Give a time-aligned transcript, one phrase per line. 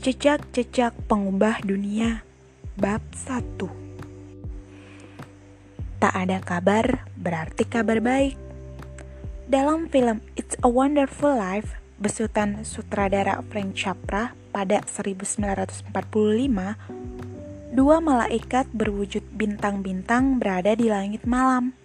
[0.00, 2.24] Jejak-jejak pengubah dunia.
[2.80, 8.32] Bab 1 Tak ada kabar berarti kabar baik.
[9.44, 15.92] Dalam film It's a Wonderful Life besutan sutradara Frank Capra pada 1945
[17.76, 21.76] Dua malaikat berwujud bintang-bintang berada di langit malam.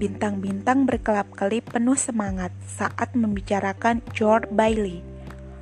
[0.00, 5.07] Bintang-bintang berkelap-kelip penuh semangat saat membicarakan George Bailey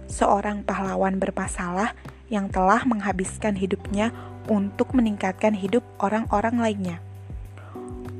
[0.06, 1.95] seorang pahlawan bermasalah
[2.27, 4.10] yang telah menghabiskan hidupnya
[4.47, 6.98] untuk meningkatkan hidup orang-orang lainnya.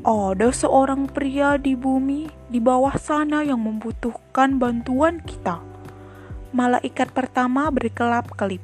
[0.07, 5.59] Ada seorang pria di bumi di bawah sana yang membutuhkan bantuan kita.
[6.55, 8.63] Malaikat pertama berkelap-kelip.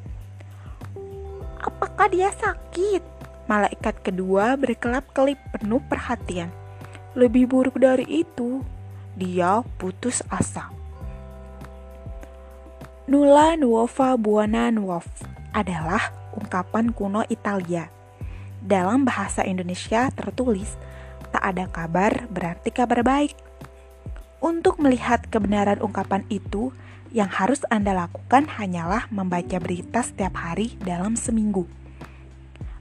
[1.58, 3.02] Apakah dia sakit?
[3.50, 6.50] Malaikat kedua berkelap-kelip penuh perhatian.
[7.18, 8.62] Lebih buruk dari itu,
[9.18, 10.81] dia putus asa.
[13.12, 15.04] Nulla nuova buona nuov
[15.52, 17.92] adalah ungkapan kuno Italia.
[18.56, 20.80] Dalam bahasa Indonesia tertulis,
[21.28, 23.36] tak ada kabar berarti kabar baik.
[24.40, 26.72] Untuk melihat kebenaran ungkapan itu,
[27.12, 31.68] yang harus Anda lakukan hanyalah membaca berita setiap hari dalam seminggu.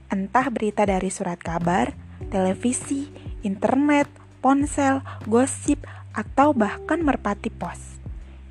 [0.08, 1.92] Entah berita dari surat kabar,
[2.32, 3.04] televisi,
[3.44, 4.08] internet,
[4.40, 5.84] ponsel, gosip,
[6.16, 7.91] atau bahkan merpati pos.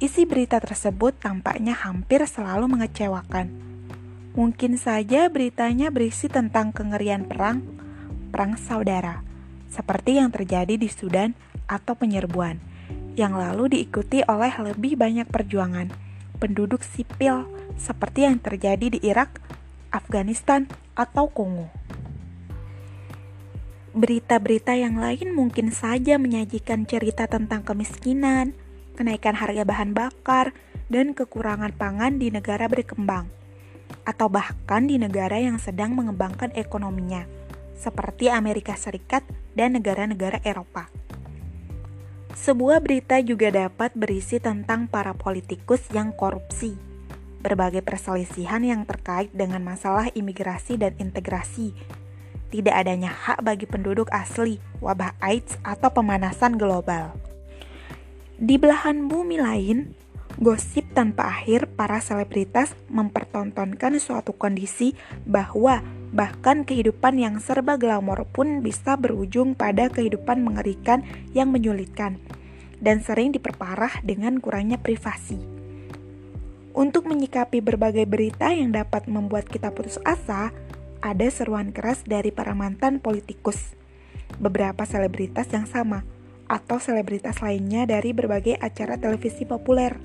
[0.02, 3.54] Isi berita tersebut tampaknya hampir selalu mengecewakan.
[4.34, 7.62] Mungkin saja beritanya berisi tentang kengerian perang,
[8.34, 9.22] perang saudara,
[9.70, 11.38] seperti yang terjadi di Sudan
[11.70, 12.58] atau penyerbuan,
[13.14, 15.94] yang lalu diikuti oleh lebih banyak perjuangan
[16.42, 17.46] penduduk sipil
[17.78, 19.38] seperti yang terjadi di Irak,
[19.94, 20.66] Afghanistan,
[20.98, 21.70] atau Kongo.
[23.94, 28.58] Berita-berita yang lain mungkin saja menyajikan cerita tentang kemiskinan,
[29.02, 30.54] kenaikan harga bahan bakar,
[30.94, 33.26] dan kekurangan pangan di negara berkembang,
[34.06, 37.26] atau bahkan di negara yang sedang mengembangkan ekonominya,
[37.74, 39.26] seperti Amerika Serikat
[39.58, 40.94] dan negara-negara Eropa.
[42.38, 46.78] Sebuah berita juga dapat berisi tentang para politikus yang korupsi,
[47.42, 51.74] berbagai perselisihan yang terkait dengan masalah imigrasi dan integrasi,
[52.52, 57.31] tidak adanya hak bagi penduduk asli, wabah AIDS, atau pemanasan global.
[58.42, 59.94] Di belahan bumi lain,
[60.42, 64.98] gosip tanpa akhir para selebritas mempertontonkan suatu kondisi
[65.30, 71.06] bahwa bahkan kehidupan yang serba glamor pun bisa berujung pada kehidupan mengerikan
[71.38, 72.18] yang menyulitkan
[72.82, 75.38] dan sering diperparah dengan kurangnya privasi.
[76.74, 80.50] Untuk menyikapi berbagai berita yang dapat membuat kita putus asa,
[80.98, 83.78] ada seruan keras dari para mantan politikus.
[84.42, 86.02] Beberapa selebritas yang sama,
[86.52, 89.96] atau selebritas lainnya dari berbagai acara televisi populer.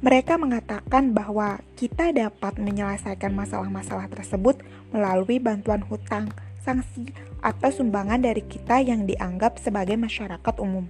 [0.00, 6.32] Mereka mengatakan bahwa kita dapat menyelesaikan masalah-masalah tersebut melalui bantuan hutang,
[6.64, 7.12] sanksi,
[7.44, 10.88] atau sumbangan dari kita yang dianggap sebagai masyarakat umum.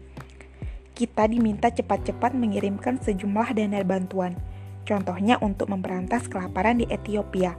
[0.94, 4.38] Kita diminta cepat-cepat mengirimkan sejumlah dana bantuan,
[4.87, 7.56] contohnya untuk memberantas kelaparan di Ethiopia,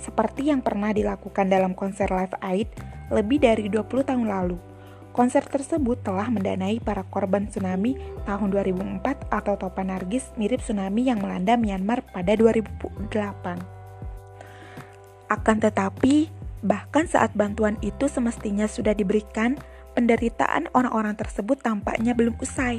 [0.00, 2.70] seperti yang pernah dilakukan dalam konser Live Aid
[3.12, 4.67] lebih dari 20 tahun lalu.
[5.18, 11.18] Konser tersebut telah mendanai para korban tsunami tahun 2004 atau topan nargis mirip tsunami yang
[11.18, 13.10] melanda Myanmar pada 2008.
[15.26, 16.30] Akan tetapi,
[16.62, 19.58] bahkan saat bantuan itu semestinya sudah diberikan,
[19.98, 22.78] penderitaan orang-orang tersebut tampaknya belum usai.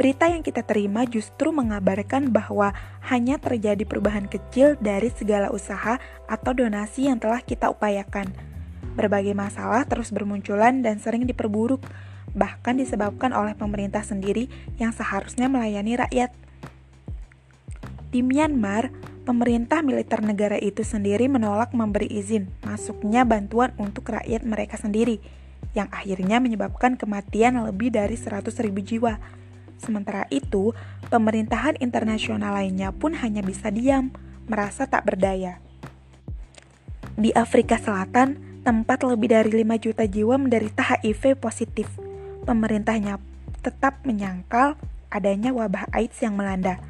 [0.00, 2.72] Berita yang kita terima justru mengabarkan bahwa
[3.12, 6.00] hanya terjadi perubahan kecil dari segala usaha
[6.32, 8.53] atau donasi yang telah kita upayakan
[8.94, 11.82] Berbagai masalah terus bermunculan dan sering diperburuk,
[12.34, 16.34] bahkan disebabkan oleh pemerintah sendiri yang seharusnya melayani rakyat.
[18.14, 18.94] Di Myanmar,
[19.26, 25.18] pemerintah militer negara itu sendiri menolak memberi izin masuknya bantuan untuk rakyat mereka sendiri,
[25.74, 29.18] yang akhirnya menyebabkan kematian lebih dari 100.000 jiwa.
[29.82, 30.70] Sementara itu,
[31.10, 34.14] pemerintahan internasional lainnya pun hanya bisa diam,
[34.46, 35.58] merasa tak berdaya.
[37.18, 41.86] Di Afrika Selatan, tempat lebih dari 5 juta jiwa menderita HIV positif.
[42.48, 43.20] Pemerintahnya
[43.60, 44.80] tetap menyangkal
[45.12, 46.80] adanya wabah AIDS yang melanda.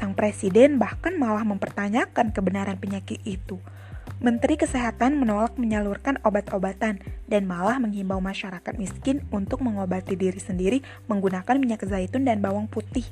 [0.00, 3.60] Sang presiden bahkan malah mempertanyakan kebenaran penyakit itu.
[4.18, 6.98] Menteri Kesehatan menolak menyalurkan obat-obatan
[7.28, 13.04] dan malah menghimbau masyarakat miskin untuk mengobati diri sendiri menggunakan minyak zaitun dan bawang putih.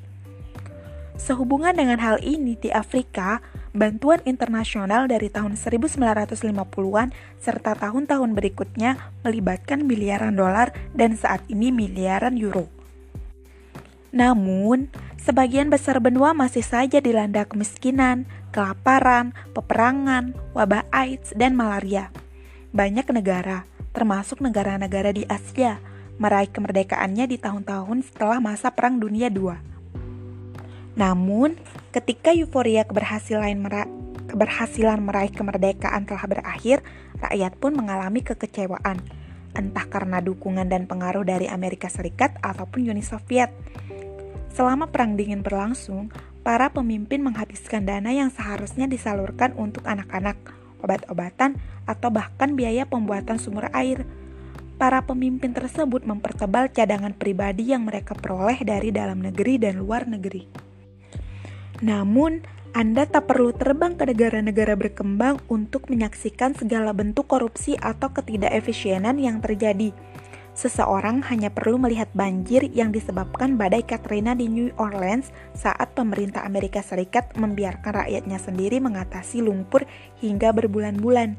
[1.20, 3.44] Sehubungan dengan hal ini di Afrika,
[3.76, 12.40] bantuan internasional dari tahun 1950-an serta tahun-tahun berikutnya melibatkan miliaran dolar dan saat ini miliaran
[12.40, 12.73] euro.
[14.17, 14.88] Namun,
[15.20, 22.08] sebagian besar benua masih saja dilanda kemiskinan, kelaparan, peperangan, wabah AIDS, dan malaria.
[22.73, 25.76] Banyak negara, termasuk negara-negara di Asia,
[26.17, 29.75] meraih kemerdekaannya di tahun-tahun setelah masa Perang Dunia II.
[30.96, 31.60] Namun,
[31.93, 33.84] ketika euforia keberhasilan, mera
[34.26, 36.81] keberhasilan meraih kemerdekaan telah berakhir,
[37.20, 38.98] rakyat pun mengalami kekecewaan,
[39.52, 43.52] entah karena dukungan dan pengaruh dari Amerika Serikat ataupun Uni Soviet.
[44.56, 46.08] Selama Perang Dingin berlangsung,
[46.40, 50.40] para pemimpin menghabiskan dana yang seharusnya disalurkan untuk anak-anak,
[50.81, 54.08] obat-obatan, atau bahkan biaya pembuatan sumur air.
[54.81, 60.66] Para pemimpin tersebut mempertebal cadangan pribadi yang mereka peroleh dari dalam negeri dan luar negeri.
[61.84, 62.44] Namun,
[62.76, 69.40] Anda tak perlu terbang ke negara-negara berkembang untuk menyaksikan segala bentuk korupsi atau ketidakefisienan yang
[69.40, 69.96] terjadi
[70.56, 76.81] seseorang hanya perlu melihat banjir yang disebabkan badai Katrina di New Orleans saat pemerintah Amerika
[76.81, 79.84] Serikat membiarkan rakyatnya sendiri mengatasi lumpur
[80.25, 81.37] hingga berbulan-bulan.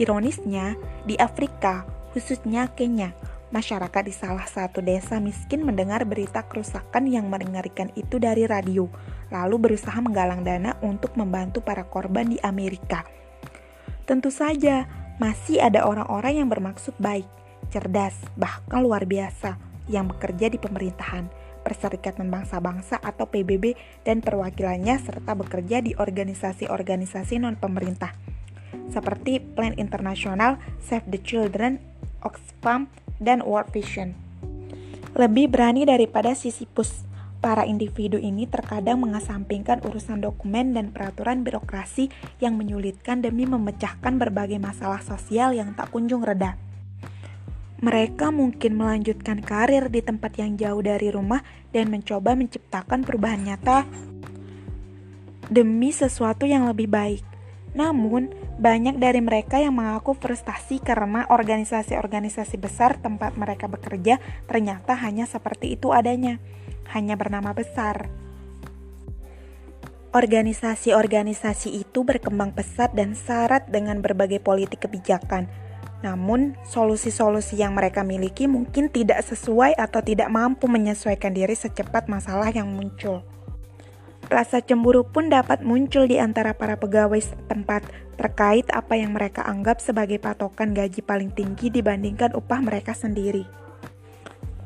[0.00, 0.74] Ironisnya,
[1.06, 1.86] di Afrika,
[2.16, 3.14] khususnya Kenya,
[3.54, 8.88] masyarakat di salah satu desa miskin mendengar berita kerusakan yang mengerikan itu dari radio,
[9.34, 13.02] lalu berusaha menggalang dana untuk membantu para korban di Amerika.
[14.06, 14.86] Tentu saja,
[15.18, 17.26] masih ada orang-orang yang bermaksud baik
[17.74, 19.58] cerdas, bahkan luar biasa
[19.90, 21.26] yang bekerja di pemerintahan,
[21.66, 28.34] Perserikatan Bangsa-Bangsa atau PBB dan perwakilannya serta bekerja di organisasi-organisasi non-pemerintah
[28.92, 31.80] seperti Plan Internasional, Save the Children,
[32.20, 32.90] Oxfam,
[33.22, 34.14] dan World Vision.
[35.14, 37.06] Lebih berani daripada Sisyphus,
[37.44, 42.08] para individu ini terkadang mengesampingkan urusan dokumen dan peraturan birokrasi
[42.40, 46.56] yang menyulitkan demi memecahkan berbagai masalah sosial yang tak kunjung reda.
[47.84, 53.84] Mereka mungkin melanjutkan karir di tempat yang jauh dari rumah dan mencoba menciptakan perubahan nyata
[55.52, 57.20] demi sesuatu yang lebih baik.
[57.76, 64.16] Namun, banyak dari mereka yang mengaku frustasi karena organisasi-organisasi besar tempat mereka bekerja
[64.48, 66.40] ternyata hanya seperti itu adanya,
[66.92, 68.10] hanya bernama besar.
[70.14, 75.50] Organisasi-organisasi itu berkembang pesat dan syarat dengan berbagai politik kebijakan
[76.04, 82.52] namun, solusi-solusi yang mereka miliki mungkin tidak sesuai atau tidak mampu menyesuaikan diri secepat masalah
[82.52, 83.24] yang muncul.
[84.28, 87.88] Rasa cemburu pun dapat muncul di antara para pegawai setempat
[88.20, 93.63] terkait apa yang mereka anggap sebagai patokan gaji paling tinggi dibandingkan upah mereka sendiri.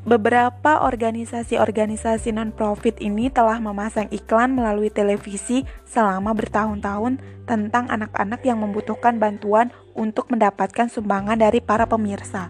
[0.09, 9.21] Beberapa organisasi-organisasi non-profit ini telah memasang iklan melalui televisi selama bertahun-tahun tentang anak-anak yang membutuhkan
[9.21, 12.49] bantuan untuk mendapatkan sumbangan dari para pemirsa.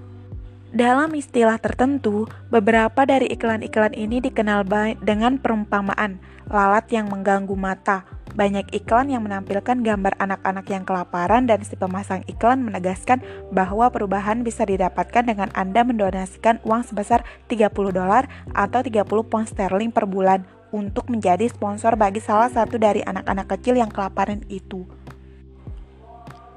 [0.71, 4.63] Dalam istilah tertentu, beberapa dari iklan-iklan ini dikenal
[5.03, 8.07] dengan perumpamaan lalat yang mengganggu mata
[8.39, 13.19] banyak iklan yang menampilkan gambar anak-anak yang kelaparan dan si pemasang iklan menegaskan
[13.51, 19.91] bahwa perubahan bisa didapatkan dengan Anda mendonasikan uang sebesar 30 dolar atau 30 pound sterling
[19.91, 24.87] per bulan untuk menjadi sponsor bagi salah satu dari anak-anak kecil yang kelaparan itu.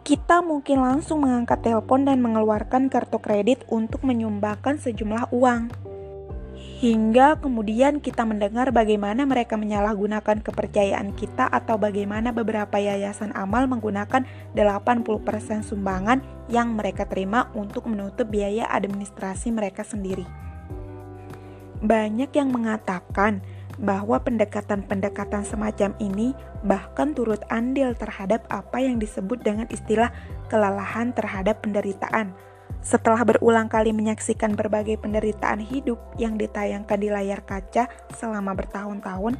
[0.06, 5.91] Kita mungkin langsung mengangkat telepon dan mengeluarkan kartu kredit untuk menyumbangkan sejumlah uang
[6.82, 14.26] hingga kemudian kita mendengar bagaimana mereka menyalahgunakan kepercayaan kita atau bagaimana beberapa yayasan amal menggunakan
[14.58, 20.26] 80% sumbangan yang mereka terima untuk menutup biaya administrasi mereka sendiri.
[21.86, 23.46] Banyak yang mengatakan
[23.78, 26.34] bahwa pendekatan-pendekatan semacam ini
[26.66, 30.10] bahkan turut andil terhadap apa yang disebut dengan istilah
[30.50, 32.34] kelelahan terhadap penderitaan
[32.82, 37.86] setelah berulang kali menyaksikan berbagai penderitaan hidup yang ditayangkan di layar kaca
[38.18, 39.38] selama bertahun-tahun,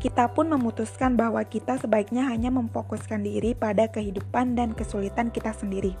[0.00, 5.92] kita pun memutuskan bahwa kita sebaiknya hanya memfokuskan diri pada kehidupan dan kesulitan kita sendiri.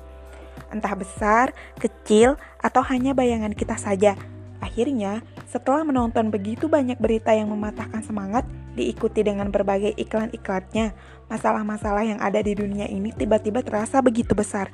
[0.72, 4.16] Entah besar, kecil, atau hanya bayangan kita saja.
[4.64, 10.96] Akhirnya, setelah menonton begitu banyak berita yang mematahkan semangat, diikuti dengan berbagai iklan-iklannya,
[11.28, 14.72] masalah-masalah yang ada di dunia ini tiba-tiba terasa begitu besar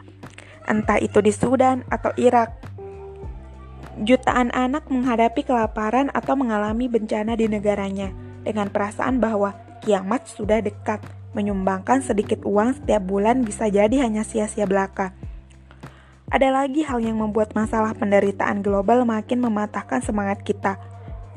[0.67, 2.53] entah itu di Sudan atau Irak.
[4.03, 8.11] Jutaan anak menghadapi kelaparan atau mengalami bencana di negaranya
[8.43, 9.55] dengan perasaan bahwa
[9.87, 10.99] kiamat sudah dekat.
[11.35, 15.11] Menyumbangkan sedikit uang setiap bulan bisa jadi hanya sia-sia belaka.
[16.31, 20.79] Ada lagi hal yang membuat masalah penderitaan global makin mematahkan semangat kita,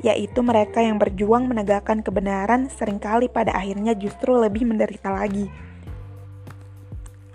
[0.02, 5.50] yaitu mereka yang berjuang menegakkan kebenaran sering kali pada akhirnya justru lebih menderita lagi.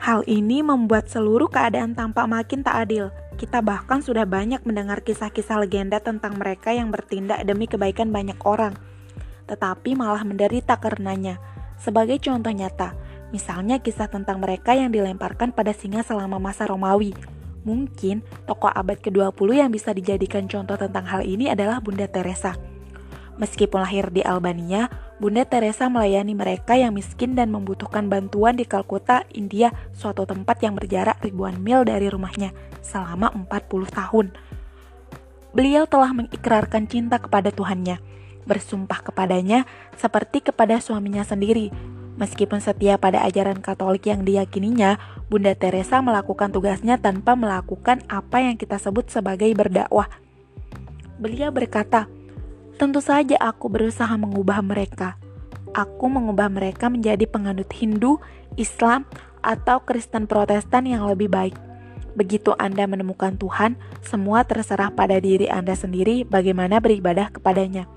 [0.03, 3.07] Hal ini membuat seluruh keadaan tampak makin tak adil.
[3.39, 8.75] Kita bahkan sudah banyak mendengar kisah-kisah legenda tentang mereka yang bertindak demi kebaikan banyak orang.
[9.43, 11.35] tetapi malah menderita karenanya.
[11.75, 12.95] Sebagai contoh nyata,
[13.35, 17.11] misalnya kisah tentang mereka yang dilemparkan pada singa selama masa Romawi.
[17.67, 22.55] Mungkin tokoh abad ke-20 yang bisa dijadikan contoh tentang hal ini adalah Bunda Teresa.
[23.35, 24.87] Meskipun lahir di Albania,
[25.23, 30.75] Bunda Teresa melayani mereka yang miskin dan membutuhkan bantuan di Kalkuta, India, suatu tempat yang
[30.75, 32.51] berjarak ribuan mil dari rumahnya
[32.83, 34.35] selama 40 tahun.
[35.55, 38.03] Beliau telah mengikrarkan cinta kepada Tuhannya,
[38.43, 39.63] bersumpah kepadanya
[39.95, 41.71] seperti kepada suaminya sendiri.
[42.19, 44.99] Meskipun setia pada ajaran Katolik yang diyakininya,
[45.31, 50.11] Bunda Teresa melakukan tugasnya tanpa melakukan apa yang kita sebut sebagai berdakwah.
[51.15, 52.11] Beliau berkata,
[52.73, 55.21] Tentu saja aku berusaha mengubah mereka.
[55.77, 58.17] Aku mengubah mereka menjadi penganut Hindu,
[58.57, 59.05] Islam,
[59.45, 61.53] atau Kristen Protestan yang lebih baik.
[62.17, 67.89] Begitu Anda menemukan Tuhan, semua terserah pada diri Anda sendiri bagaimana beribadah kepadanya.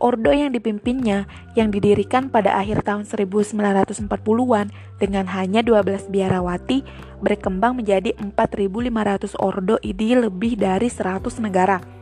[0.00, 6.80] Ordo yang dipimpinnya, yang didirikan pada akhir tahun 1940-an dengan hanya 12 biarawati,
[7.20, 11.99] berkembang menjadi 4.500 ordo di lebih dari 100 negara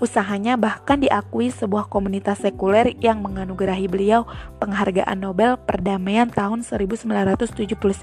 [0.00, 4.24] Usahanya bahkan diakui sebuah komunitas sekuler yang menganugerahi beliau
[4.56, 8.00] penghargaan Nobel Perdamaian tahun 1979.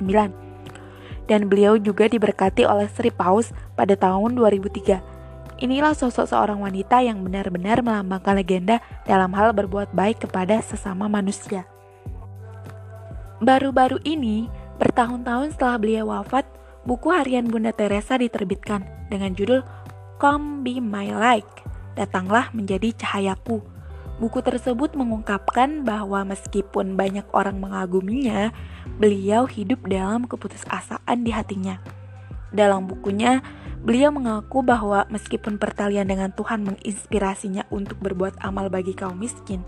[1.25, 5.58] Dan beliau juga diberkati oleh Sri Paus pada tahun 2003.
[5.58, 8.77] Inilah sosok seorang wanita yang benar-benar melambangkan legenda
[9.10, 11.66] dalam hal berbuat baik kepada sesama manusia.
[13.42, 16.46] Baru-baru ini, bertahun-tahun setelah beliau wafat,
[16.86, 19.66] buku harian Bunda Teresa diterbitkan dengan judul
[20.22, 21.67] Come Be My Light
[21.98, 23.66] datanglah menjadi cahayaku.
[24.18, 28.50] Buku tersebut mengungkapkan bahwa meskipun banyak orang mengaguminya,
[28.98, 31.77] beliau hidup dalam keputusasaan di hatinya.
[32.50, 33.46] Dalam bukunya,
[33.86, 39.62] beliau mengaku bahwa meskipun pertalian dengan Tuhan menginspirasinya untuk berbuat amal bagi kaum miskin,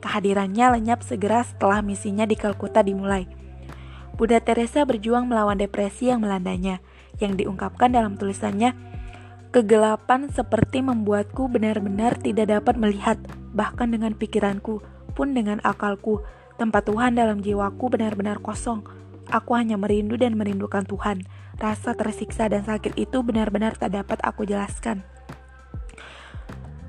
[0.00, 3.28] kehadirannya lenyap segera setelah misinya di Kalkuta dimulai.
[4.16, 6.80] Bunda Teresa berjuang melawan depresi yang melandanya,
[7.20, 8.89] yang diungkapkan dalam tulisannya
[9.50, 13.18] Kegelapan seperti membuatku benar-benar tidak dapat melihat,
[13.50, 14.78] bahkan dengan pikiranku,
[15.18, 16.22] pun dengan akalku.
[16.54, 18.86] Tempat Tuhan dalam jiwaku benar-benar kosong.
[19.26, 21.26] Aku hanya merindu dan merindukan Tuhan.
[21.58, 25.02] Rasa tersiksa dan sakit itu benar-benar tak dapat aku jelaskan.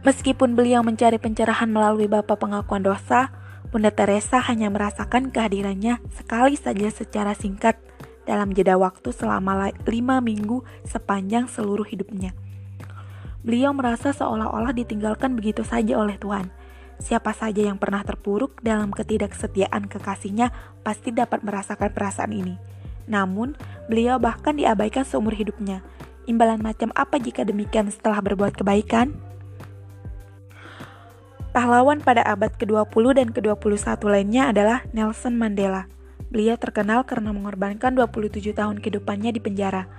[0.06, 3.34] Meskipun beliau mencari pencerahan melalui Bapak Pengakuan Dosa,
[3.74, 7.82] Bunda Teresa hanya merasakan kehadirannya sekali saja secara singkat
[8.30, 12.38] dalam jeda waktu selama lima minggu sepanjang seluruh hidupnya.
[13.42, 16.54] Beliau merasa seolah-olah ditinggalkan begitu saja oleh Tuhan.
[17.02, 20.54] Siapa saja yang pernah terpuruk dalam ketidaksetiaan kekasihnya
[20.86, 22.56] pasti dapat merasakan perasaan ini.
[23.10, 23.58] Namun,
[23.90, 25.82] beliau bahkan diabaikan seumur hidupnya.
[26.30, 29.18] Imbalan macam apa jika demikian setelah berbuat kebaikan?
[31.52, 35.90] Pahlawan pada abad ke-20 dan ke-21 lainnya adalah Nelson Mandela.
[36.30, 39.90] Beliau terkenal karena mengorbankan 27 tahun kehidupannya di penjara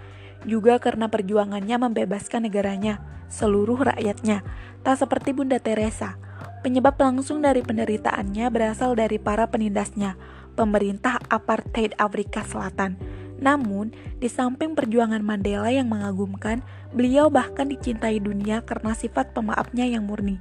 [0.44, 3.00] juga karena perjuangannya membebaskan negaranya,
[3.32, 4.44] seluruh rakyatnya,
[4.82, 6.18] tak seperti Bunda Teresa.
[6.62, 10.14] Penyebab langsung dari penderitaannya berasal dari para penindasnya,
[10.54, 12.94] pemerintah apartheid Afrika Selatan.
[13.42, 13.90] Namun,
[14.22, 16.62] di samping perjuangan Mandela yang mengagumkan,
[16.94, 20.38] beliau bahkan dicintai dunia karena sifat pemaafnya yang murni.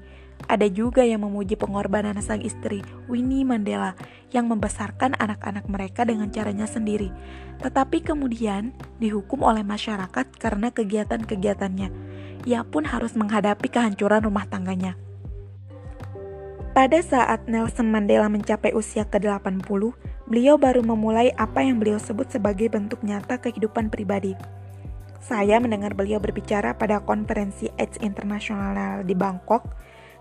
[0.49, 3.93] Ada juga yang memuji pengorbanan sang istri, Winnie Mandela,
[4.33, 7.11] yang membesarkan anak-anak mereka dengan caranya sendiri,
[7.61, 11.89] tetapi kemudian dihukum oleh masyarakat karena kegiatan-kegiatannya.
[12.49, 14.97] Ia pun harus menghadapi kehancuran rumah tangganya.
[16.71, 19.91] Pada saat Nelson Mandela mencapai usia ke-80,
[20.23, 24.39] beliau baru memulai apa yang beliau sebut sebagai bentuk nyata kehidupan pribadi.
[25.19, 29.67] Saya mendengar beliau berbicara pada konferensi AIDS internasional di Bangkok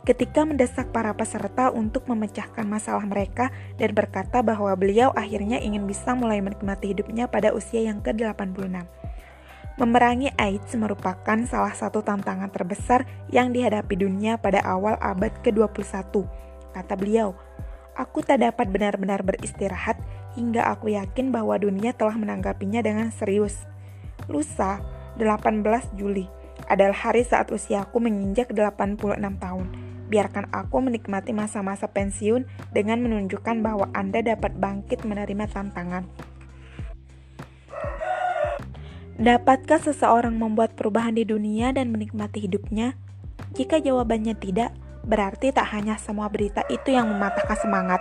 [0.01, 6.17] ketika mendesak para peserta untuk memecahkan masalah mereka dan berkata bahwa beliau akhirnya ingin bisa
[6.17, 8.81] mulai menikmati hidupnya pada usia yang ke-86.
[9.77, 16.25] Memerangi AIDS merupakan salah satu tantangan terbesar yang dihadapi dunia pada awal abad ke-21,
[16.77, 17.33] kata beliau.
[17.97, 20.01] Aku tak dapat benar-benar beristirahat
[20.37, 23.57] hingga aku yakin bahwa dunia telah menanggapinya dengan serius.
[24.29, 24.81] Lusa,
[25.17, 25.65] 18
[25.97, 26.29] Juli,
[26.69, 33.87] adalah hari saat usiaku menginjak 86 tahun biarkan aku menikmati masa-masa pensiun dengan menunjukkan bahwa
[33.95, 36.05] Anda dapat bangkit menerima tantangan.
[39.21, 42.97] Dapatkah seseorang membuat perubahan di dunia dan menikmati hidupnya?
[43.53, 44.73] Jika jawabannya tidak,
[45.05, 48.01] berarti tak hanya semua berita itu yang mematahkan semangat,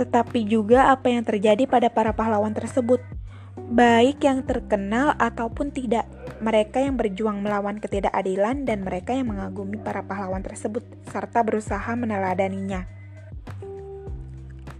[0.00, 3.17] tetapi juga apa yang terjadi pada para pahlawan tersebut.
[3.58, 6.06] Baik yang terkenal ataupun tidak.
[6.38, 12.86] Mereka yang berjuang melawan ketidakadilan dan mereka yang mengagumi para pahlawan tersebut serta berusaha meneladaninya.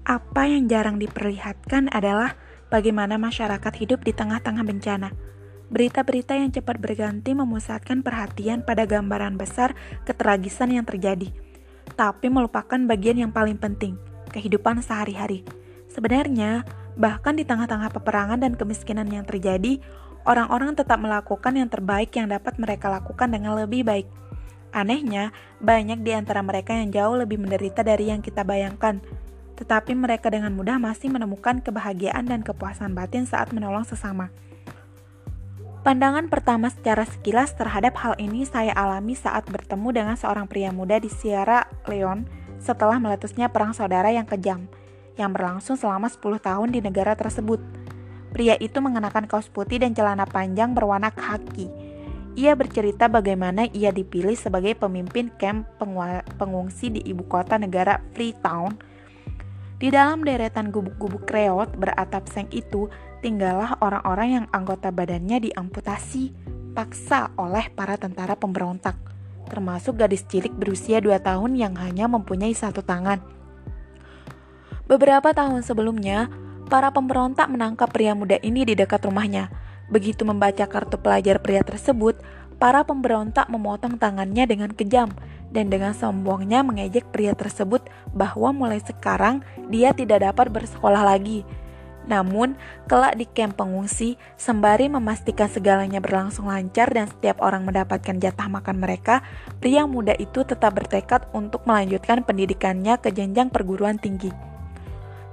[0.09, 2.39] Apa yang jarang diperlihatkan adalah
[2.73, 5.11] bagaimana masyarakat hidup di tengah-tengah bencana.
[5.69, 9.77] Berita-berita yang cepat berganti memusatkan perhatian pada gambaran besar
[10.09, 11.29] ketragisan yang terjadi,
[11.93, 14.01] tapi melupakan bagian yang paling penting,
[14.33, 15.45] kehidupan sehari-hari.
[15.93, 16.65] Sebenarnya,
[16.99, 19.79] Bahkan di tengah-tengah peperangan dan kemiskinan yang terjadi,
[20.27, 24.11] orang-orang tetap melakukan yang terbaik yang dapat mereka lakukan dengan lebih baik.
[24.75, 25.31] Anehnya,
[25.63, 28.99] banyak di antara mereka yang jauh lebih menderita dari yang kita bayangkan,
[29.57, 34.35] tetapi mereka dengan mudah masih menemukan kebahagiaan dan kepuasan batin saat menolong sesama.
[35.87, 40.99] Pandangan pertama secara sekilas terhadap hal ini saya alami saat bertemu dengan seorang pria muda
[40.99, 42.27] di Sierra Leone
[42.59, 44.67] setelah meletusnya perang saudara yang kejam
[45.19, 47.59] yang berlangsung selama 10 tahun di negara tersebut.
[48.31, 51.67] Pria itu mengenakan kaos putih dan celana panjang berwarna khaki.
[52.39, 55.67] Ia bercerita bagaimana ia dipilih sebagai pemimpin kamp
[56.39, 58.79] pengungsi di ibu kota negara Freetown.
[59.79, 62.87] Di dalam deretan gubuk-gubuk kreot beratap seng itu,
[63.23, 66.31] tinggallah orang-orang yang anggota badannya diamputasi
[66.79, 68.95] paksa oleh para tentara pemberontak,
[69.51, 73.38] termasuk gadis cilik berusia 2 tahun yang hanya mempunyai satu tangan.
[74.89, 76.33] Beberapa tahun sebelumnya,
[76.73, 79.53] para pemberontak menangkap pria muda ini di dekat rumahnya.
[79.93, 82.17] Begitu membaca kartu pelajar pria tersebut,
[82.57, 85.13] para pemberontak memotong tangannya dengan kejam
[85.53, 87.85] dan dengan sombongnya mengejek pria tersebut
[88.17, 91.45] bahwa mulai sekarang dia tidak dapat bersekolah lagi.
[92.09, 92.57] Namun,
[92.89, 98.81] kelak di kamp pengungsi, sembari memastikan segalanya berlangsung lancar dan setiap orang mendapatkan jatah makan
[98.81, 99.21] mereka,
[99.61, 104.33] pria muda itu tetap bertekad untuk melanjutkan pendidikannya ke jenjang perguruan tinggi.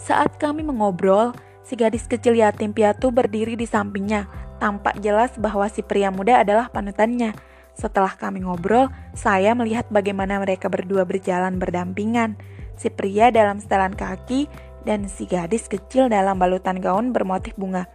[0.05, 1.33] Saat kami mengobrol,
[1.65, 4.29] si gadis kecil yatim piatu berdiri di sampingnya.
[4.61, 7.33] Tampak jelas bahwa si pria muda adalah panutannya.
[7.73, 12.37] Setelah kami ngobrol, saya melihat bagaimana mereka berdua berjalan berdampingan.
[12.77, 14.45] Si pria dalam setelan kaki
[14.85, 17.89] dan si gadis kecil dalam balutan gaun bermotif bunga.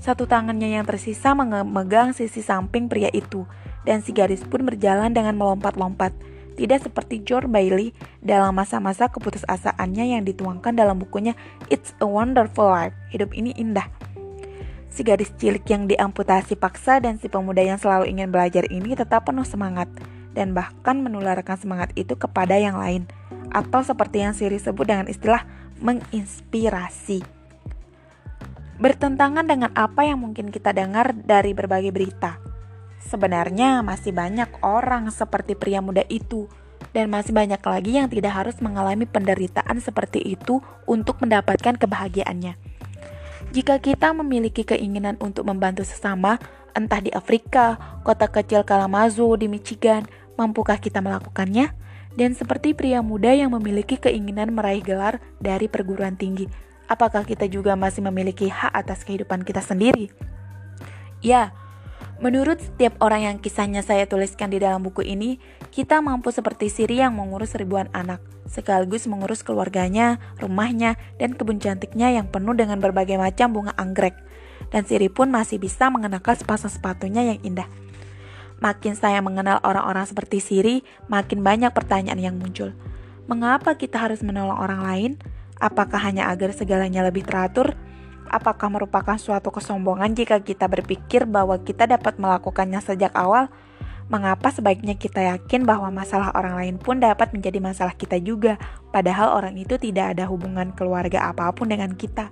[0.00, 3.44] Satu tangannya yang tersisa memegang sisi samping pria itu,
[3.84, 6.16] dan si gadis pun berjalan dengan melompat-lompat.
[6.52, 11.32] Tidak seperti George Bailey dalam masa-masa keputusasaannya yang dituangkan dalam bukunya
[11.72, 12.96] It's a Wonderful Life.
[13.08, 13.88] Hidup ini indah.
[14.92, 19.24] Si gadis cilik yang diamputasi paksa dan si pemuda yang selalu ingin belajar ini tetap
[19.24, 19.88] penuh semangat
[20.36, 23.08] dan bahkan menularkan semangat itu kepada yang lain
[23.48, 25.48] atau seperti yang Siri sebut dengan istilah
[25.80, 27.24] menginspirasi.
[28.76, 32.51] Bertentangan dengan apa yang mungkin kita dengar dari berbagai berita
[33.08, 36.46] Sebenarnya masih banyak orang seperti pria muda itu,
[36.90, 42.58] dan masih banyak lagi yang tidak harus mengalami penderitaan seperti itu untuk mendapatkan kebahagiaannya.
[43.52, 46.40] Jika kita memiliki keinginan untuk membantu sesama,
[46.72, 50.08] entah di Afrika, kota kecil Kalamazoo di Michigan,
[50.40, 51.76] mampukah kita melakukannya?
[52.12, 56.44] Dan seperti pria muda yang memiliki keinginan meraih gelar dari perguruan tinggi,
[56.84, 60.12] apakah kita juga masih memiliki hak atas kehidupan kita sendiri?
[61.24, 61.56] Ya,
[62.22, 65.42] Menurut setiap orang yang kisahnya saya tuliskan di dalam buku ini,
[65.74, 72.14] kita mampu seperti Siri yang mengurus ribuan anak, sekaligus mengurus keluarganya, rumahnya, dan kebun cantiknya
[72.14, 74.14] yang penuh dengan berbagai macam bunga anggrek.
[74.70, 77.66] Dan Siri pun masih bisa mengenakan sepasang sepatunya yang indah.
[78.62, 82.70] Makin saya mengenal orang-orang seperti Siri, makin banyak pertanyaan yang muncul.
[83.26, 85.12] Mengapa kita harus menolong orang lain?
[85.58, 87.74] Apakah hanya agar segalanya lebih teratur?
[88.28, 93.50] Apakah merupakan suatu kesombongan jika kita berpikir bahwa kita dapat melakukannya sejak awal?
[94.12, 98.60] Mengapa sebaiknya kita yakin bahwa masalah orang lain pun dapat menjadi masalah kita juga,
[98.92, 102.28] padahal orang itu tidak ada hubungan keluarga apa pun dengan kita?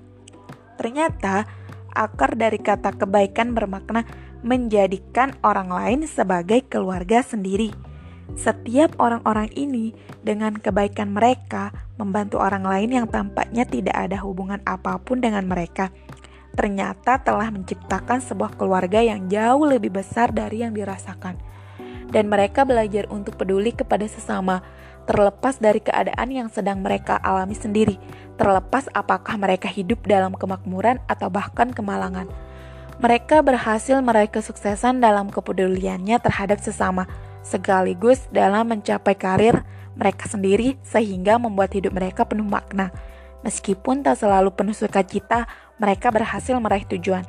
[0.76, 1.48] Ternyata,
[1.96, 4.04] akar dari kata kebaikan bermakna
[4.40, 7.89] menjadikan orang lain sebagai keluarga sendiri.
[8.38, 15.00] Setiap orang-orang ini, dengan kebaikan mereka, membantu orang lain yang tampaknya tidak ada hubungan apa
[15.02, 15.90] pun dengan mereka.
[16.54, 21.38] Ternyata telah menciptakan sebuah keluarga yang jauh lebih besar dari yang dirasakan,
[22.10, 24.62] dan mereka belajar untuk peduli kepada sesama,
[25.06, 27.96] terlepas dari keadaan yang sedang mereka alami sendiri,
[28.34, 32.26] terlepas apakah mereka hidup dalam kemakmuran atau bahkan kemalangan.
[33.00, 37.08] Mereka berhasil meraih kesuksesan dalam kepeduliannya terhadap sesama
[37.50, 39.66] sekaligus dalam mencapai karir
[39.98, 42.94] mereka sendiri sehingga membuat hidup mereka penuh makna.
[43.42, 47.24] Meskipun tak selalu penuh sukacita, mereka berhasil meraih tujuan.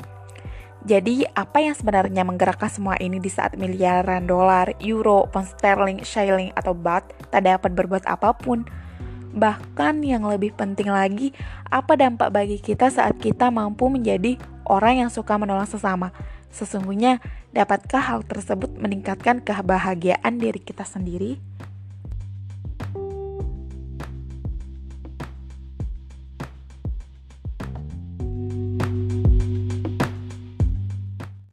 [0.82, 6.50] Jadi, apa yang sebenarnya menggerakkan semua ini di saat miliaran dolar, euro, pound sterling, shilling,
[6.58, 8.66] atau baht tak dapat berbuat apa pun?
[9.32, 11.32] Bahkan yang lebih penting lagi,
[11.70, 16.12] apa dampak bagi kita saat kita mampu menjadi orang yang suka menolong sesama.
[16.50, 21.40] Sesungguhnya, dapatkah hal tersebut meningkatkan kebahagiaan diri kita sendiri?